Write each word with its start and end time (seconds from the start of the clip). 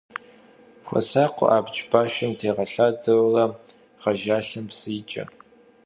Xuesakhıu 0.87 1.47
abc 1.57 1.75
başşım 1.91 2.31
têğelhadeure 2.39 3.45
ğejjalhem 4.01 4.65
psı 4.69 4.89
yiç'e. 4.95 5.23